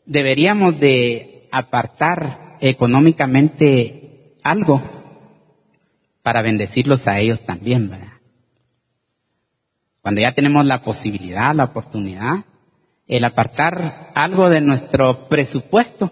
deberíamos 0.05 0.79
de 0.79 1.47
apartar 1.51 2.57
económicamente 2.59 4.37
algo 4.43 4.81
para 6.21 6.41
bendecirlos 6.41 7.07
a 7.07 7.19
ellos 7.19 7.41
también, 7.41 7.89
¿verdad? 7.89 8.10
Cuando 10.01 10.21
ya 10.21 10.33
tenemos 10.33 10.65
la 10.65 10.83
posibilidad, 10.83 11.53
la 11.55 11.65
oportunidad, 11.65 12.45
el 13.07 13.23
apartar 13.23 14.11
algo 14.15 14.49
de 14.49 14.61
nuestro 14.61 15.27
presupuesto 15.27 16.11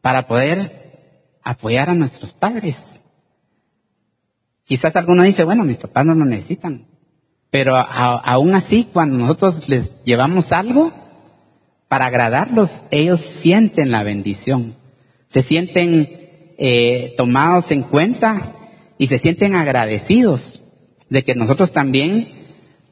para 0.00 0.26
poder 0.26 1.38
apoyar 1.42 1.88
a 1.88 1.94
nuestros 1.94 2.32
padres. 2.32 3.00
Quizás 4.64 4.94
alguno 4.96 5.22
dice, 5.22 5.44
bueno, 5.44 5.64
mis 5.64 5.78
papás 5.78 6.04
no 6.04 6.14
lo 6.14 6.26
necesitan. 6.26 6.86
Pero 7.50 7.76
aún 7.76 8.54
así, 8.54 8.86
cuando 8.92 9.16
nosotros 9.16 9.68
les 9.68 10.04
llevamos 10.04 10.52
algo 10.52 10.92
para 11.88 12.06
agradarlos, 12.06 12.82
ellos 12.90 13.20
sienten 13.20 13.90
la 13.90 14.02
bendición. 14.02 14.76
Se 15.28 15.40
sienten 15.40 16.06
eh, 16.58 17.14
tomados 17.16 17.70
en 17.70 17.82
cuenta 17.82 18.56
y 18.98 19.06
se 19.06 19.18
sienten 19.18 19.54
agradecidos 19.54 20.60
de 21.08 21.24
que 21.24 21.34
nosotros 21.34 21.72
también 21.72 22.37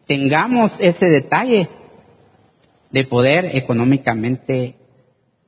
tengamos 0.06 0.72
ese 0.78 1.06
detalle 1.06 1.68
de 2.90 3.04
poder 3.04 3.50
económicamente 3.56 4.76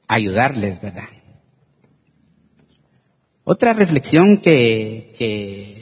ayudarles, 0.07 0.81
¿verdad? 0.81 1.09
Otra 3.45 3.73
reflexión 3.73 4.39
que, 4.39 5.15
que 5.17 5.79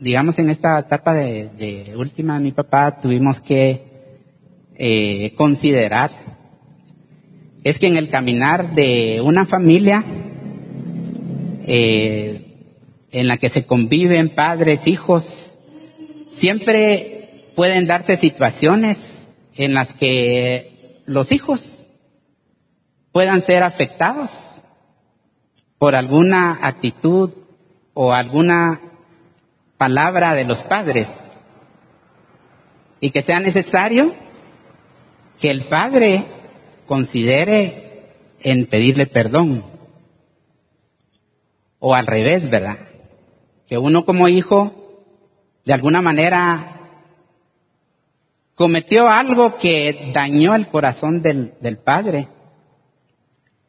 digamos, 0.00 0.38
en 0.38 0.48
esta 0.48 0.78
etapa 0.78 1.12
de, 1.14 1.92
última 1.96 2.38
de 2.38 2.44
mi 2.44 2.52
papá 2.52 2.98
tuvimos 3.00 3.40
que 3.40 3.84
eh, 4.76 5.34
considerar 5.36 6.10
es 7.62 7.78
que 7.78 7.86
en 7.86 7.98
el 7.98 8.08
caminar 8.08 8.74
de 8.74 9.20
una 9.22 9.44
familia 9.44 10.02
eh, 11.66 12.56
en 13.12 13.28
la 13.28 13.36
que 13.36 13.50
se 13.50 13.66
conviven 13.66 14.30
padres, 14.30 14.86
hijos, 14.86 15.58
siempre 16.28 17.19
pueden 17.54 17.86
darse 17.86 18.16
situaciones 18.16 19.28
en 19.54 19.74
las 19.74 19.94
que 19.94 21.02
los 21.06 21.32
hijos 21.32 21.88
puedan 23.12 23.42
ser 23.42 23.62
afectados 23.62 24.30
por 25.78 25.94
alguna 25.94 26.58
actitud 26.62 27.30
o 27.94 28.12
alguna 28.12 28.80
palabra 29.76 30.34
de 30.34 30.44
los 30.44 30.62
padres 30.64 31.08
y 33.00 33.10
que 33.10 33.22
sea 33.22 33.40
necesario 33.40 34.14
que 35.40 35.50
el 35.50 35.68
padre 35.68 36.24
considere 36.86 38.14
en 38.40 38.66
pedirle 38.66 39.06
perdón. 39.06 39.64
O 41.78 41.94
al 41.94 42.06
revés, 42.06 42.50
¿verdad? 42.50 42.78
Que 43.66 43.78
uno 43.78 44.04
como 44.04 44.28
hijo, 44.28 45.06
de 45.64 45.72
alguna 45.72 46.02
manera, 46.02 46.79
cometió 48.60 49.08
algo 49.08 49.56
que 49.56 50.10
dañó 50.12 50.54
el 50.54 50.68
corazón 50.68 51.22
del, 51.22 51.54
del 51.62 51.78
padre. 51.78 52.28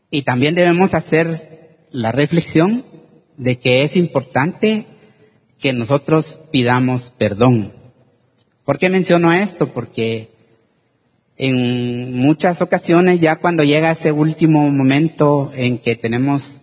Y 0.09 0.23
también 0.23 0.53
debemos 0.53 0.93
hacer 0.93 1.77
la 1.91 2.11
reflexión 2.11 2.83
de 3.37 3.57
que 3.57 3.83
es 3.83 3.95
importante 3.95 4.85
que 5.59 5.71
nosotros 5.71 6.41
pidamos 6.51 7.13
perdón. 7.17 7.71
¿Por 8.65 8.79
qué 8.79 8.89
menciono 8.89 9.31
esto? 9.31 9.67
Porque 9.67 10.31
en 11.37 12.13
muchas 12.13 12.61
ocasiones 12.61 13.21
ya 13.21 13.37
cuando 13.37 13.63
llega 13.63 13.91
ese 13.91 14.11
último 14.11 14.69
momento 14.69 15.53
en 15.55 15.77
que 15.77 15.95
tenemos 15.95 16.59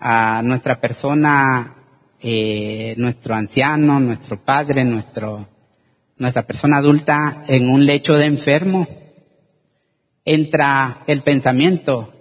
a 0.00 0.42
nuestra 0.42 0.80
persona, 0.80 1.76
eh, 2.20 2.96
nuestro 2.98 3.36
anciano, 3.36 4.00
nuestro 4.00 4.36
padre, 4.42 4.84
nuestro, 4.84 5.46
nuestra 6.16 6.42
persona 6.42 6.78
adulta 6.78 7.44
en 7.48 7.68
un 7.68 7.86
lecho 7.86 8.16
de 8.16 8.26
enfermo, 8.26 8.88
entra 10.24 11.04
el 11.06 11.22
pensamiento 11.22 12.12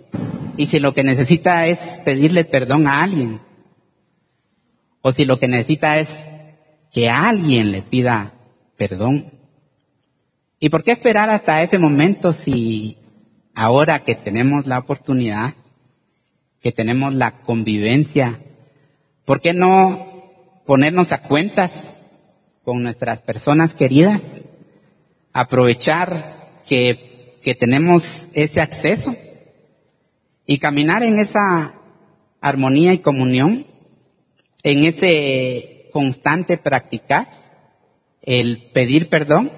y 0.57 0.67
si 0.67 0.79
lo 0.79 0.93
que 0.93 1.03
necesita 1.03 1.67
es 1.67 1.79
pedirle 2.05 2.45
perdón 2.45 2.87
a 2.87 3.03
alguien, 3.03 3.41
o 5.01 5.11
si 5.11 5.25
lo 5.25 5.39
que 5.39 5.47
necesita 5.47 5.99
es 5.99 6.09
que 6.91 7.09
alguien 7.09 7.71
le 7.71 7.81
pida 7.81 8.33
perdón, 8.77 9.35
¿Y 10.59 10.69
por 10.69 10.83
qué 10.83 10.91
esperar 10.91 11.29
hasta 11.29 11.61
ese 11.61 11.77
momento 11.77 12.33
si 12.33 12.97
ahora 13.53 14.03
que 14.03 14.15
tenemos 14.15 14.65
la 14.65 14.79
oportunidad, 14.79 15.53
que 16.61 16.71
tenemos 16.71 17.13
la 17.13 17.41
convivencia, 17.41 18.39
¿por 19.25 19.41
qué 19.41 19.53
no 19.53 20.61
ponernos 20.65 21.11
a 21.11 21.21
cuentas 21.21 21.94
con 22.65 22.83
nuestras 22.83 23.21
personas 23.21 23.73
queridas? 23.73 24.21
Aprovechar 25.31 26.61
que, 26.67 27.37
que 27.41 27.55
tenemos 27.55 28.03
ese 28.33 28.59
acceso 28.59 29.15
y 30.45 30.57
caminar 30.57 31.03
en 31.03 31.19
esa 31.19 31.75
armonía 32.41 32.91
y 32.93 32.97
comunión, 32.97 33.67
en 34.63 34.83
ese 34.83 35.89
constante 35.93 36.57
practicar, 36.57 37.29
el 38.21 38.71
pedir 38.73 39.09
perdón 39.09 39.51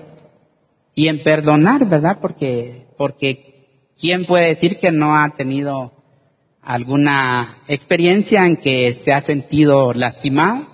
y 0.94 1.08
en 1.08 1.24
perdonar, 1.24 1.88
¿verdad? 1.88 2.20
Porque, 2.22 2.88
porque 2.98 3.94
¿quién 3.98 4.26
puede 4.26 4.48
decir 4.48 4.80
que 4.80 4.92
no 4.92 5.16
ha 5.16 5.30
tenido 5.30 5.94
alguna 6.62 7.60
experiencia 7.70 8.46
en 8.46 8.58
que 8.58 8.94
se 8.94 9.14
ha 9.14 9.22
sentido 9.22 9.94
lastimado 9.94 10.68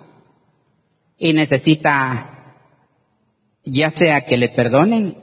y 1.17 1.33
necesita 1.33 2.32
ya 3.65 3.91
sea 3.91 4.25
que 4.25 4.37
le 4.37 4.49
perdonen, 4.49 5.17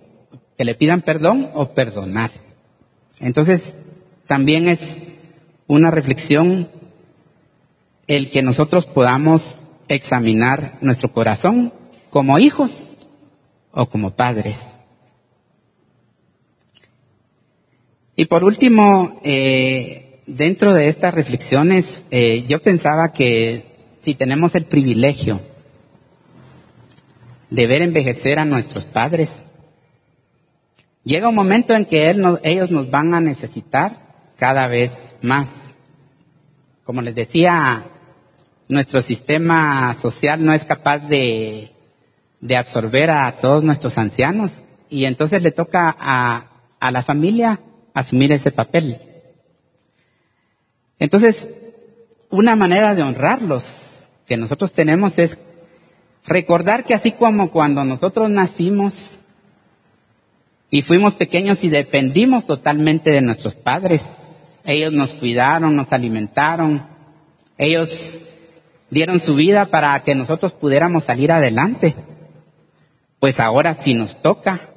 que 0.57 0.65
le 0.65 0.75
pidan 0.75 1.03
perdón 1.03 1.51
o 1.55 1.75
perdonar. 1.75 2.31
Entonces, 3.19 3.75
también 4.27 4.69
es 4.69 4.99
una 5.67 5.91
reflexión 5.91 6.69
el 8.07 8.31
que 8.31 8.43
nosotros 8.43 8.87
podamos 8.87 9.59
examinar 9.89 10.79
nuestro 10.81 11.13
corazón 11.13 11.73
como 12.11 12.39
hijos 12.39 12.97
o 13.73 13.87
como 13.87 14.13
padres. 14.13 14.75
Y 18.17 18.27
por 18.27 18.45
último, 18.45 19.21
eh, 19.23 20.21
dentro 20.27 20.75
de 20.75 20.89
estas 20.89 21.15
reflexiones, 21.15 22.05
eh, 22.11 22.45
yo 22.47 22.63
pensaba 22.63 23.13
que 23.13 23.65
si 24.03 24.15
tenemos 24.15 24.55
el 24.55 24.65
privilegio 24.65 25.41
de 27.51 27.67
ver 27.67 27.83
envejecer 27.83 28.39
a 28.39 28.45
nuestros 28.45 28.85
padres, 28.85 29.45
llega 31.05 31.29
un 31.29 31.35
momento 31.35 31.75
en 31.75 31.85
que 31.85 32.09
ellos 32.45 32.71
nos 32.71 32.91
van 32.91 33.15
a 33.15 33.21
necesitar 33.21 34.33
cada 34.37 34.69
vez 34.69 35.15
más. 35.21 35.75
Como 36.85 37.03
les 37.03 37.15
decía, 37.15 37.85
nuestro 38.69 39.01
sistema 39.01 39.93
social 39.95 40.45
no 40.45 40.53
es 40.53 40.65
capaz 40.65 40.99
de, 40.99 41.73
de 42.41 42.57
absorber 42.57 43.11
a 43.11 43.37
todos 43.39 43.63
nuestros 43.65 43.99
ancianos 43.99 44.53
y 44.89 45.05
entonces 45.05 45.43
le 45.43 45.51
toca 45.51 45.95
a, 45.99 46.47
a 46.79 46.91
la 46.91 47.03
familia 47.03 47.61
asumir 47.95 48.33
ese 48.33 48.51
papel. 48.51 49.01
Entonces, 50.99 51.51
una 52.31 52.55
manera 52.57 52.95
de 52.95 53.03
honrarlos 53.03 54.09
que 54.27 54.37
nosotros 54.37 54.73
tenemos 54.73 55.19
es 55.19 55.39
recordar 56.27 56.85
que 56.85 56.95
así 56.95 57.13
como 57.13 57.51
cuando 57.51 57.85
nosotros 57.85 58.31
nacimos 58.31 59.21
y 60.71 60.83
fuimos 60.83 61.15
pequeños 61.15 61.65
y 61.65 61.69
dependimos 61.69 62.47
totalmente 62.47 63.11
de 63.11 63.23
nuestros 63.23 63.55
padres, 63.55 64.07
ellos 64.65 64.93
nos 64.93 65.15
cuidaron, 65.15 65.75
nos 65.75 65.93
alimentaron, 65.93 66.87
ellos 67.59 68.23
dieron 68.91 69.21
su 69.21 69.35
vida 69.35 69.67
para 69.67 70.03
que 70.03 70.15
nosotros 70.15 70.53
pudiéramos 70.53 71.05
salir 71.05 71.33
adelante. 71.33 71.95
Pues 73.19 73.41
ahora 73.41 73.75
si 73.75 73.95
nos 73.95 74.21
toca 74.21 74.71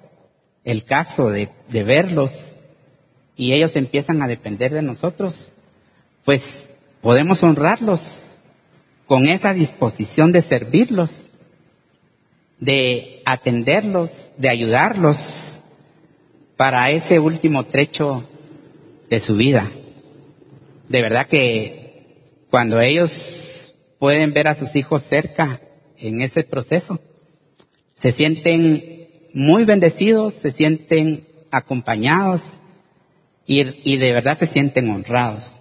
el 0.64 0.86
caso 0.86 1.30
de, 1.30 1.50
verlos 1.70 2.32
y 3.36 3.54
ellos 3.54 3.76
empiezan 3.76 4.22
a 4.22 4.28
depender 4.28 4.74
de 4.74 4.82
nosotros, 4.82 5.54
pues 6.24 6.68
podemos 7.02 7.44
honrarlos 7.44 8.38
con 9.06 9.28
esa 9.28 9.54
disposición 9.54 10.32
de 10.32 10.42
servirlos, 10.42 11.28
de 12.60 13.22
atenderlos, 13.26 14.32
de 14.38 14.50
ayudarlos 14.50 15.62
para 16.58 16.90
ese 16.92 17.20
último 17.20 17.66
trecho 17.66 18.28
de 19.10 19.20
su 19.20 19.36
vida. 19.36 19.72
De 20.88 21.02
verdad 21.02 21.28
que 21.28 22.30
cuando 22.50 22.80
ellos 22.80 23.74
pueden 24.00 24.34
ver 24.34 24.48
a 24.48 24.56
sus 24.56 24.76
hijos 24.76 25.02
cerca 25.02 25.62
en 25.98 26.22
ese 26.22 26.44
proceso, 26.44 27.00
se 27.94 28.12
sienten 28.12 29.08
muy 29.34 29.66
bendecidos, 29.66 30.34
se 30.36 30.52
sienten 30.52 31.28
acompañados, 31.52 32.42
y, 33.46 33.98
de 33.98 34.14
verdad 34.14 34.38
se 34.38 34.48
sienten 34.48 34.90
honrados. 34.90 35.52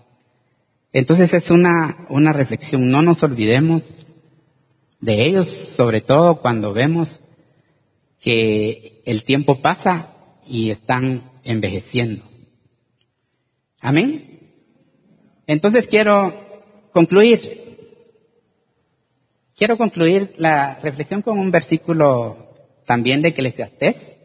Entonces 0.93 1.33
es 1.35 1.51
una, 1.51 2.07
una 2.09 2.33
reflexión, 2.33 2.91
no 2.91 3.03
nos 3.03 3.23
olvidemos 3.23 3.83
de 5.03 5.27
ellos, 5.27 5.49
sobre 5.49 6.01
todo 6.01 6.37
cuando 6.37 6.73
vemos 6.73 7.21
que 8.21 9.03
el 9.05 9.25
tiempo 9.25 9.61
pasa 9.61 10.15
y 10.47 10.71
están 10.71 11.25
envejeciendo. 11.45 12.25
Amén. 13.81 14.39
Entonces 15.47 15.89
quiero 15.89 16.33
concluir. 16.93 17.61
Quiero 19.57 19.77
concluir 19.77 20.35
la 20.39 20.79
reflexión 20.81 21.21
con 21.21 21.39
un 21.39 21.51
versículo 21.51 22.55
también 22.87 23.23
de 23.23 23.31
Eclesiastés 23.31 24.19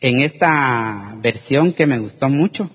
en 0.00 0.20
esta 0.20 1.16
versión 1.18 1.72
que 1.72 1.86
me 1.86 2.00
gustó 2.00 2.28
mucho. 2.28 2.68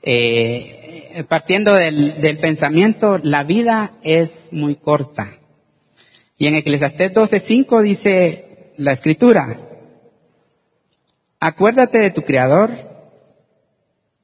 Eh, 0.00 1.24
partiendo 1.28 1.74
del, 1.74 2.20
del, 2.20 2.38
pensamiento, 2.38 3.18
la 3.22 3.42
vida 3.42 3.94
es 4.02 4.30
muy 4.52 4.76
corta. 4.76 5.41
Y 6.42 6.48
en 6.48 6.56
Eclesiastés 6.56 7.12
12.5 7.12 7.82
dice 7.82 8.72
la 8.76 8.90
escritura, 8.90 9.60
acuérdate 11.38 11.98
de 12.00 12.10
tu 12.10 12.22
Creador 12.22 12.70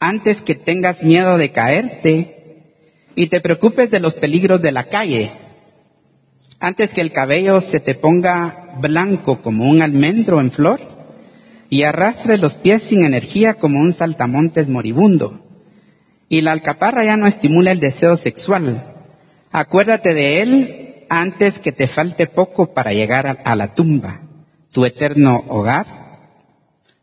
antes 0.00 0.42
que 0.42 0.56
tengas 0.56 1.04
miedo 1.04 1.38
de 1.38 1.52
caerte 1.52 2.64
y 3.14 3.28
te 3.28 3.40
preocupes 3.40 3.88
de 3.92 4.00
los 4.00 4.14
peligros 4.14 4.60
de 4.60 4.72
la 4.72 4.88
calle, 4.88 5.30
antes 6.58 6.92
que 6.92 7.02
el 7.02 7.12
cabello 7.12 7.60
se 7.60 7.78
te 7.78 7.94
ponga 7.94 8.74
blanco 8.80 9.40
como 9.40 9.70
un 9.70 9.80
almendro 9.80 10.40
en 10.40 10.50
flor 10.50 10.80
y 11.70 11.84
arrastre 11.84 12.36
los 12.36 12.54
pies 12.54 12.82
sin 12.82 13.04
energía 13.04 13.54
como 13.54 13.78
un 13.78 13.94
saltamontes 13.94 14.68
moribundo. 14.68 15.46
Y 16.28 16.40
la 16.40 16.50
alcaparra 16.50 17.04
ya 17.04 17.16
no 17.16 17.28
estimula 17.28 17.70
el 17.70 17.78
deseo 17.78 18.16
sexual. 18.16 18.96
Acuérdate 19.52 20.14
de 20.14 20.42
él 20.42 20.87
antes 21.08 21.58
que 21.58 21.72
te 21.72 21.86
falte 21.86 22.26
poco 22.26 22.72
para 22.72 22.92
llegar 22.92 23.40
a 23.44 23.56
la 23.56 23.74
tumba, 23.74 24.20
tu 24.72 24.84
eterno 24.84 25.44
hogar, 25.48 25.86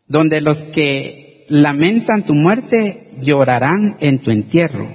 donde 0.06 0.40
los 0.40 0.62
que 0.62 1.46
lamentan 1.48 2.24
tu 2.24 2.34
muerte 2.34 3.10
llorarán 3.20 3.96
en 4.00 4.18
tu 4.20 4.30
entierro. 4.30 4.88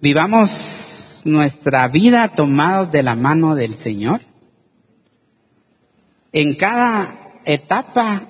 Vivamos 0.00 1.22
nuestra 1.24 1.88
vida 1.88 2.28
tomados 2.28 2.92
de 2.92 3.02
la 3.02 3.14
mano 3.14 3.54
del 3.54 3.74
Señor. 3.74 4.20
En 6.32 6.54
cada 6.54 7.40
etapa 7.44 8.28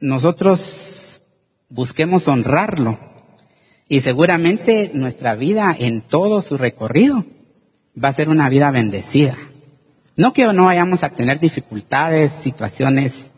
nosotros 0.00 1.22
busquemos 1.68 2.26
honrarlo 2.26 2.98
y 3.88 4.00
seguramente 4.00 4.90
nuestra 4.94 5.34
vida 5.34 5.74
en 5.78 6.00
todo 6.00 6.42
su 6.42 6.56
recorrido 6.56 7.24
va 7.96 8.08
a 8.08 8.12
ser 8.12 8.28
una 8.28 8.48
vida 8.48 8.70
bendecida. 8.70 9.36
No 10.16 10.32
que 10.32 10.44
no 10.52 10.66
vayamos 10.66 11.02
a 11.02 11.10
tener 11.10 11.40
dificultades, 11.40 12.32
situaciones 12.32 13.30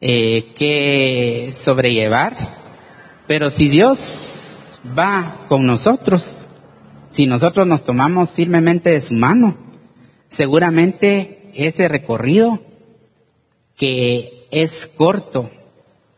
eh, 0.00 0.52
que 0.54 1.52
sobrellevar, 1.58 2.58
pero 3.26 3.50
si 3.50 3.68
Dios 3.68 4.80
va 4.98 5.46
con 5.48 5.66
nosotros, 5.66 6.46
si 7.12 7.26
nosotros 7.26 7.66
nos 7.66 7.84
tomamos 7.84 8.30
firmemente 8.30 8.90
de 8.90 9.00
su 9.00 9.14
mano, 9.14 9.56
seguramente 10.28 11.50
ese 11.54 11.88
recorrido 11.88 12.60
que 13.76 14.46
es 14.50 14.90
corto, 14.94 15.50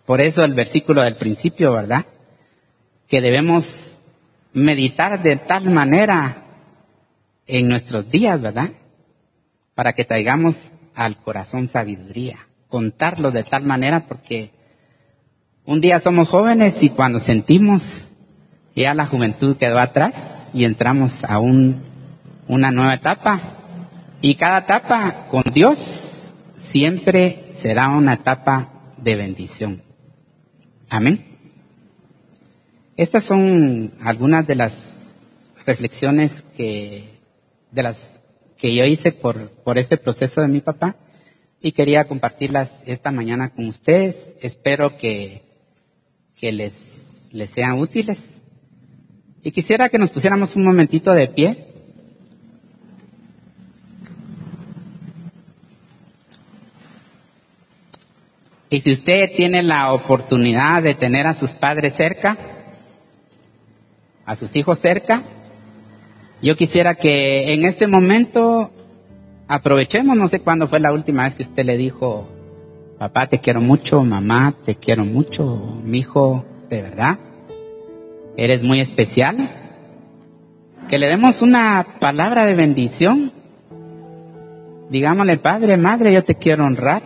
por 0.07 0.21
eso 0.21 0.45
el 0.45 0.55
versículo 0.55 1.03
del 1.03 1.17
principio, 1.17 1.73
¿verdad? 1.73 2.07
Que 3.09 3.21
debemos 3.21 3.67
meditar 4.53 5.23
de 5.23 5.37
tal 5.37 5.71
manera 5.71 6.43
en 7.47 7.69
nuestros 7.69 8.11
días, 8.11 8.41
¿verdad? 8.41 8.71
Para 9.75 9.93
que 9.93 10.05
traigamos 10.05 10.57
al 10.95 11.17
corazón 11.17 11.69
sabiduría, 11.69 12.47
contarlo 12.69 13.31
de 13.31 13.45
tal 13.45 13.65
manera 13.65 14.07
porque 14.07 14.51
un 15.65 15.81
día 15.81 16.01
somos 16.01 16.29
jóvenes 16.29 16.83
y 16.83 16.91
cuando 16.91 17.19
sentimos 17.19 18.11
ya 18.75 18.95
la 18.95 19.07
juventud 19.07 19.57
quedó 19.57 19.79
atrás 19.79 20.47
y 20.55 20.65
entramos 20.65 21.25
a 21.25 21.39
un, 21.39 21.83
una 22.49 22.71
nueva 22.71 22.95
etapa 22.95 23.41
y 24.21 24.35
cada 24.37 24.59
etapa 24.59 25.27
con 25.29 25.43
Dios 25.53 26.35
siempre 26.61 27.53
será 27.61 27.89
una 27.91 28.15
etapa 28.15 28.71
de 28.97 29.17
bendición. 29.17 29.83
Amén. 30.89 31.27
Estas 32.97 33.25
son 33.25 33.93
algunas 34.01 34.47
de 34.47 34.55
las 34.55 34.73
reflexiones 35.65 36.45
que 36.57 37.12
de 37.73 37.83
las 37.83 38.23
que 38.57 38.75
yo 38.75 38.85
hice 38.85 39.11
por, 39.11 39.49
por 39.49 39.77
este 39.79 39.97
proceso 39.97 40.41
de 40.41 40.49
mi 40.49 40.61
papá 40.61 40.97
y 41.61 41.73
quería 41.73 42.07
compartirlas 42.07 42.71
esta 42.87 43.11
mañana 43.11 43.51
con 43.51 43.67
ustedes. 43.67 44.37
Espero 44.41 44.97
que, 44.97 45.43
que 46.37 46.53
les, 46.53 47.29
les 47.33 47.51
sean 47.51 47.79
útiles. 47.79 48.19
Y 49.43 49.51
quisiera 49.51 49.89
que 49.89 49.99
nos 49.99 50.11
pusiéramos 50.11 50.55
un 50.55 50.65
momentito 50.65 51.13
de 51.13 51.27
pie. 51.29 51.69
Y 58.71 58.81
si 58.81 58.93
usted 58.93 59.31
tiene 59.37 59.63
la 59.63 59.93
oportunidad 59.93 60.83
de 60.83 60.95
tener 60.95 61.27
a 61.27 61.35
sus 61.35 61.53
padres 61.53 61.95
cerca, 61.95 62.39
a 64.25 64.37
sus 64.37 64.55
hijos 64.57 64.79
cerca, 64.79 65.25
yo 66.43 66.57
quisiera 66.57 66.97
que 66.97 67.53
en 67.53 67.65
este 67.65 67.87
momento 67.87 68.71
aprovechemos, 69.47 70.17
no 70.17 70.29
sé 70.29 70.41
cuándo 70.41 70.67
fue 70.67 70.81
la 70.81 70.93
última 70.93 71.23
vez 71.23 71.37
que 71.37 71.45
usted 71.45 71.65
le 71.65 71.77
dijo, 71.77 72.29
papá 72.99 73.29
te 73.29 73.39
quiero 73.39 73.61
mucho, 73.61 74.03
mamá 74.03 74.55
te 74.65 74.75
quiero 74.75 75.05
mucho, 75.05 75.81
mi 75.85 75.99
hijo, 75.99 76.45
de 76.69 76.83
verdad, 76.83 77.19
eres 78.37 78.63
muy 78.63 78.81
especial. 78.81 79.59
Que 80.89 80.99
le 80.99 81.07
demos 81.07 81.43
una 81.43 81.99
palabra 82.01 82.45
de 82.45 82.55
bendición. 82.55 83.33
Digámosle, 84.91 85.39
padre, 85.39 85.77
madre, 85.77 86.13
yo 86.13 86.25
te 86.25 86.35
quiero 86.35 86.67
honrar. 86.67 87.03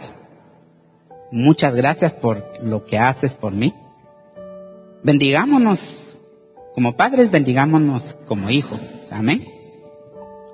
Muchas 1.31 1.75
gracias 1.75 2.15
por 2.15 2.43
lo 2.63 2.87
que 2.87 2.99
haces 2.99 3.35
por 3.35 3.53
mí. 3.53 3.75
Bendigámonos 5.03 6.23
como 6.75 6.97
padres, 6.97 7.31
bendigámonos 7.31 8.19
como 8.27 8.51
hijos. 8.51 8.96
Amén. 9.17 9.49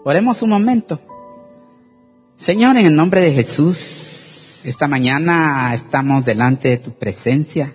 Oremos 0.05 0.41
un 0.41 0.51
momento. 0.51 1.01
Señor, 2.37 2.77
en 2.77 2.87
el 2.87 2.95
nombre 2.95 3.21
de 3.21 3.33
Jesús, 3.33 4.63
esta 4.65 4.87
mañana 4.87 5.75
estamos 5.75 6.25
delante 6.25 6.69
de 6.69 6.77
tu 6.77 6.93
presencia 6.93 7.75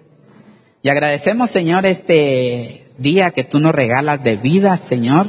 y 0.81 0.87
agradecemos, 0.87 1.49
Señor, 1.49 1.85
este 1.85 2.87
día 2.97 3.31
que 3.31 3.43
tú 3.43 3.59
nos 3.59 3.75
regalas 3.75 4.23
de 4.23 4.37
vida, 4.37 4.77
Señor. 4.77 5.27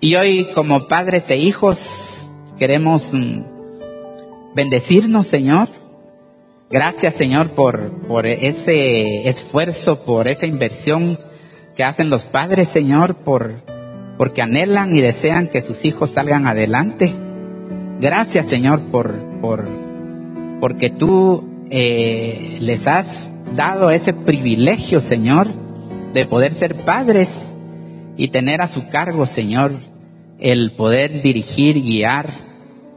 Y 0.00 0.16
hoy, 0.16 0.48
como 0.52 0.88
padres 0.88 1.30
e 1.30 1.36
hijos, 1.36 2.28
queremos 2.58 3.14
mm, 3.14 3.42
bendecirnos, 4.56 5.28
Señor. 5.28 5.68
Gracias, 6.68 7.14
Señor, 7.14 7.54
por, 7.54 7.92
por 8.08 8.26
ese 8.26 9.28
esfuerzo, 9.28 10.04
por 10.04 10.26
esa 10.26 10.46
inversión 10.46 11.16
que 11.76 11.84
hacen 11.84 12.10
los 12.10 12.24
padres, 12.24 12.66
Señor, 12.66 13.14
por, 13.18 13.77
porque 14.18 14.42
anhelan 14.42 14.94
y 14.94 15.00
desean 15.00 15.46
que 15.46 15.62
sus 15.62 15.84
hijos 15.84 16.10
salgan 16.10 16.46
adelante. 16.46 17.14
Gracias, 18.00 18.46
Señor, 18.46 18.90
por, 18.90 19.14
por, 19.40 19.64
porque 20.60 20.90
tú 20.90 21.48
eh, 21.70 22.58
les 22.60 22.86
has 22.88 23.30
dado 23.54 23.90
ese 23.90 24.12
privilegio, 24.12 25.00
Señor, 25.00 25.48
de 26.12 26.26
poder 26.26 26.52
ser 26.52 26.84
padres 26.84 27.54
y 28.16 28.28
tener 28.28 28.60
a 28.60 28.66
su 28.66 28.88
cargo, 28.88 29.24
Señor, 29.24 29.72
el 30.40 30.72
poder 30.72 31.22
dirigir 31.22 31.80
guiar 31.80 32.28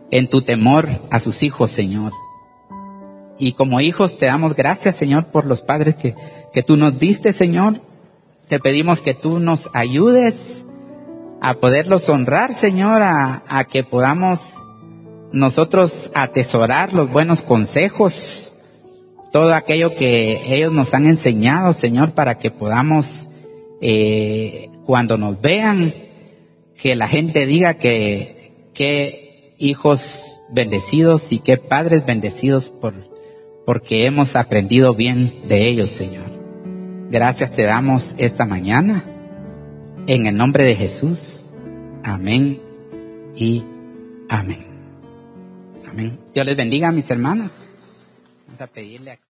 en 0.10 0.28
tu 0.28 0.42
temor 0.42 0.90
a 1.12 1.20
sus 1.20 1.44
hijos, 1.44 1.70
Señor. 1.70 2.14
Y 3.38 3.54
como 3.54 3.80
hijos 3.80 4.18
te 4.18 4.26
damos 4.26 4.56
gracias, 4.56 4.96
Señor, 4.96 5.26
por 5.26 5.46
los 5.46 5.62
padres 5.62 5.96
que, 5.96 6.16
que 6.52 6.64
tú 6.64 6.78
nos 6.78 6.98
diste, 6.98 7.32
Señor, 7.32 7.82
te 8.48 8.60
pedimos 8.60 9.02
que 9.02 9.14
tú 9.14 9.40
nos 9.40 9.70
ayudes 9.74 10.66
a 11.42 11.56
poderlos 11.56 12.08
honrar, 12.08 12.54
Señor, 12.54 13.02
a, 13.02 13.68
que 13.70 13.84
podamos 13.84 14.40
nosotros 15.34 16.12
atesorar 16.14 16.94
los 16.94 17.12
buenos 17.12 17.42
consejos, 17.42 18.54
todo 19.32 19.54
aquello 19.56 19.96
que 19.96 20.54
ellos 20.54 20.72
nos 20.72 20.94
han 20.94 21.08
enseñado, 21.08 21.74
Señor, 21.74 22.12
para 22.12 22.38
que 22.38 22.52
podamos, 22.52 23.28
eh, 23.82 24.70
cuando 24.86 25.18
nos 25.18 25.42
vean, 25.42 25.96
que 26.80 26.96
la 26.96 27.08
gente 27.08 27.48
diga 27.48 27.74
que, 27.74 28.70
qué 28.76 29.56
hijos 29.58 30.40
bendecidos 30.52 31.32
y 31.32 31.40
qué 31.40 31.58
padres 31.58 32.06
bendecidos 32.06 32.70
por, 32.70 32.94
porque 33.66 34.06
hemos 34.06 34.36
aprendido 34.36 34.94
bien 34.94 35.48
de 35.48 35.68
ellos, 35.68 35.90
Señor. 35.90 36.30
Gracias 37.10 37.52
te 37.52 37.64
damos 37.64 38.14
esta 38.18 38.46
mañana. 38.46 39.06
En 40.08 40.26
el 40.26 40.36
nombre 40.36 40.64
de 40.64 40.76
Jesús. 40.76 41.54
Amén 42.04 42.60
y 43.36 43.64
amén. 44.30 44.66
Amén. 45.88 46.20
Dios 46.34 46.46
les 46.46 46.58
bendiga, 46.58 46.92
mis 46.92 47.10
hermanos. 47.10 47.52
Vamos 48.48 48.62
a 48.62 48.68
pedirle 48.68 49.12